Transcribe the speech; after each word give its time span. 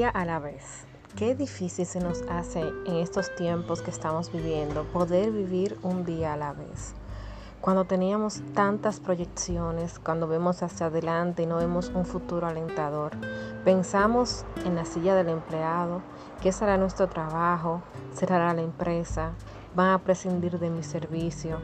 día 0.00 0.08
a 0.08 0.24
la 0.24 0.38
vez. 0.38 0.86
Qué 1.14 1.34
difícil 1.34 1.84
se 1.84 2.00
nos 2.00 2.22
hace 2.22 2.60
en 2.86 2.96
estos 2.96 3.34
tiempos 3.34 3.82
que 3.82 3.90
estamos 3.90 4.32
viviendo 4.32 4.84
poder 4.84 5.30
vivir 5.30 5.78
un 5.82 6.06
día 6.06 6.32
a 6.32 6.36
la 6.38 6.54
vez. 6.54 6.94
Cuando 7.60 7.84
teníamos 7.84 8.40
tantas 8.54 8.98
proyecciones, 8.98 9.98
cuando 9.98 10.26
vemos 10.26 10.62
hacia 10.62 10.86
adelante 10.86 11.42
y 11.42 11.46
no 11.46 11.56
vemos 11.56 11.92
un 11.94 12.06
futuro 12.06 12.46
alentador, 12.46 13.10
pensamos 13.62 14.46
en 14.64 14.74
la 14.74 14.86
silla 14.86 15.14
del 15.14 15.28
empleado, 15.28 16.00
qué 16.40 16.50
será 16.50 16.78
nuestro 16.78 17.06
trabajo, 17.10 17.82
cerrará 18.14 18.54
la 18.54 18.62
empresa, 18.62 19.32
van 19.76 19.90
a 19.90 19.98
prescindir 19.98 20.58
de 20.58 20.70
mi 20.70 20.82
servicio. 20.82 21.58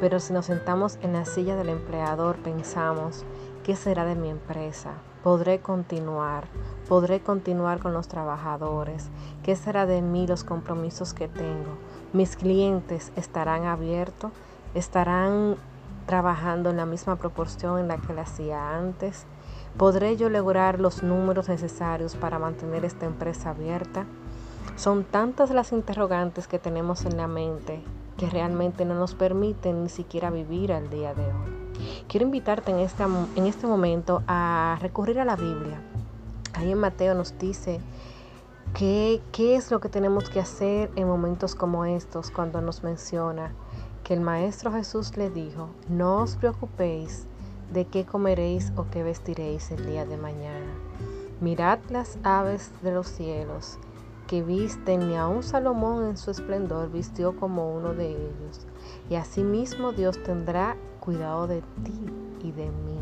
Pero 0.00 0.18
si 0.18 0.32
nos 0.32 0.46
sentamos 0.46 0.98
en 1.02 1.12
la 1.12 1.24
silla 1.24 1.54
del 1.54 1.68
empleador, 1.68 2.34
pensamos, 2.42 3.24
¿qué 3.62 3.76
será 3.76 4.04
de 4.04 4.16
mi 4.16 4.28
empresa? 4.28 4.94
¿Podré 5.26 5.58
continuar? 5.58 6.44
¿Podré 6.88 7.18
continuar 7.18 7.80
con 7.80 7.92
los 7.92 8.06
trabajadores? 8.06 9.08
¿Qué 9.42 9.56
será 9.56 9.84
de 9.84 10.00
mí 10.00 10.24
los 10.24 10.44
compromisos 10.44 11.14
que 11.14 11.26
tengo? 11.26 11.78
¿Mis 12.12 12.36
clientes 12.36 13.10
estarán 13.16 13.64
abiertos? 13.64 14.30
estarán 14.74 15.56
trabajando 16.06 16.70
en 16.70 16.76
la 16.76 16.86
misma 16.86 17.16
proporción 17.16 17.80
en 17.80 17.88
la 17.88 17.96
que 17.96 18.14
la 18.14 18.22
hacía 18.22 18.76
antes. 18.76 19.26
¿Podré 19.76 20.16
yo 20.16 20.30
lograr 20.30 20.78
los 20.78 21.02
números 21.02 21.48
necesarios 21.48 22.14
para 22.14 22.38
mantener 22.38 22.84
esta 22.84 23.06
empresa 23.06 23.50
abierta? 23.50 24.06
Son 24.76 25.02
tantas 25.02 25.50
las 25.50 25.72
interrogantes 25.72 26.46
que 26.46 26.60
tenemos 26.60 27.04
en 27.04 27.16
la 27.16 27.26
mente 27.26 27.82
que 28.16 28.30
realmente 28.30 28.84
no 28.84 28.94
nos 28.94 29.16
permiten 29.16 29.82
ni 29.82 29.88
siquiera 29.88 30.30
vivir 30.30 30.72
al 30.72 30.88
día 30.88 31.14
de 31.14 31.24
hoy. 31.24 31.65
Quiero 32.08 32.26
invitarte 32.26 32.70
en 32.70 32.78
este, 32.78 33.02
en 33.02 33.46
este 33.46 33.66
momento 33.66 34.22
a 34.26 34.78
recurrir 34.80 35.20
a 35.20 35.24
la 35.24 35.36
Biblia. 35.36 35.80
Ahí 36.54 36.70
en 36.70 36.78
Mateo 36.78 37.14
nos 37.14 37.38
dice 37.38 37.80
qué, 38.74 39.20
qué 39.32 39.56
es 39.56 39.70
lo 39.70 39.80
que 39.80 39.88
tenemos 39.88 40.30
que 40.30 40.40
hacer 40.40 40.90
en 40.96 41.06
momentos 41.06 41.54
como 41.54 41.84
estos 41.84 42.30
cuando 42.30 42.60
nos 42.60 42.82
menciona 42.82 43.52
que 44.04 44.14
el 44.14 44.20
Maestro 44.20 44.70
Jesús 44.72 45.16
le 45.16 45.30
dijo, 45.30 45.68
no 45.88 46.18
os 46.18 46.36
preocupéis 46.36 47.26
de 47.72 47.86
qué 47.86 48.04
comeréis 48.04 48.72
o 48.76 48.86
qué 48.90 49.02
vestiréis 49.02 49.70
el 49.72 49.84
día 49.84 50.06
de 50.06 50.16
mañana. 50.16 50.72
Mirad 51.40 51.80
las 51.90 52.16
aves 52.22 52.70
de 52.82 52.92
los 52.92 53.08
cielos, 53.08 53.78
que 54.26 54.42
visten, 54.42 55.08
ni 55.08 55.16
aun 55.16 55.42
Salomón 55.42 56.04
en 56.04 56.16
su 56.16 56.30
esplendor 56.30 56.90
vistió 56.90 57.36
como 57.36 57.74
uno 57.74 57.94
de 57.94 58.10
ellos. 58.10 58.66
Y 59.08 59.14
asimismo 59.14 59.92
Dios 59.92 60.22
tendrá 60.22 60.76
cuidado 61.00 61.46
de 61.46 61.62
ti 61.84 62.00
y 62.42 62.52
de 62.52 62.70
mí. 62.70 63.00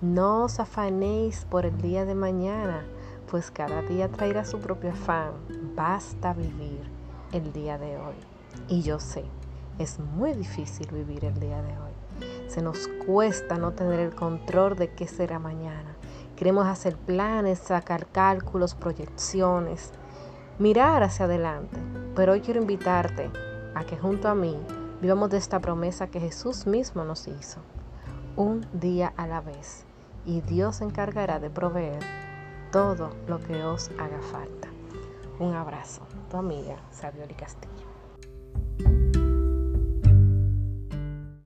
No 0.00 0.44
os 0.44 0.60
afanéis 0.60 1.46
por 1.48 1.64
el 1.64 1.80
día 1.80 2.04
de 2.04 2.14
mañana, 2.14 2.84
pues 3.30 3.50
cada 3.50 3.82
día 3.82 4.08
traerá 4.08 4.44
su 4.44 4.58
propio 4.58 4.90
afán. 4.90 5.32
Basta 5.74 6.34
vivir 6.34 6.82
el 7.32 7.52
día 7.52 7.78
de 7.78 7.96
hoy. 7.96 8.16
Y 8.68 8.82
yo 8.82 9.00
sé 9.00 9.24
es 9.78 9.98
muy 9.98 10.32
difícil 10.34 10.86
vivir 10.92 11.24
el 11.24 11.38
día 11.40 11.62
de 11.62 11.70
hoy. 11.70 11.92
Se 12.48 12.62
nos 12.62 12.88
cuesta 13.06 13.56
no 13.56 13.72
tener 13.72 14.00
el 14.00 14.14
control 14.14 14.76
de 14.76 14.90
qué 14.90 15.06
será 15.06 15.38
mañana. 15.38 15.96
Queremos 16.36 16.66
hacer 16.66 16.96
planes, 16.96 17.58
sacar 17.58 18.06
cálculos, 18.06 18.74
proyecciones, 18.74 19.92
mirar 20.58 21.02
hacia 21.02 21.26
adelante. 21.26 21.78
Pero 22.14 22.32
hoy 22.32 22.40
quiero 22.40 22.60
invitarte 22.60 23.30
a 23.74 23.84
que 23.84 23.96
junto 23.96 24.28
a 24.28 24.34
mí 24.34 24.56
vivamos 25.00 25.30
de 25.30 25.38
esta 25.38 25.60
promesa 25.60 26.08
que 26.08 26.20
Jesús 26.20 26.66
mismo 26.66 27.04
nos 27.04 27.26
hizo. 27.28 27.60
Un 28.36 28.66
día 28.72 29.12
a 29.16 29.26
la 29.26 29.40
vez. 29.40 29.84
Y 30.24 30.40
Dios 30.42 30.76
se 30.76 30.84
encargará 30.84 31.40
de 31.40 31.50
proveer 31.50 31.98
todo 32.70 33.10
lo 33.26 33.40
que 33.40 33.62
os 33.64 33.90
haga 33.98 34.20
falta. 34.20 34.68
Un 35.38 35.54
abrazo. 35.54 36.02
Tu 36.30 36.36
amiga, 36.36 36.76
Sabioli 36.90 37.34
Castillo. 37.34 37.72